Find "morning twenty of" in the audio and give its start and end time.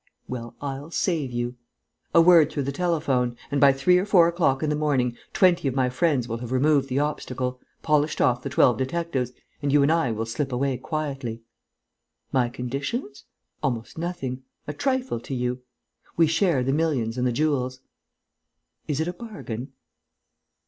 4.75-5.75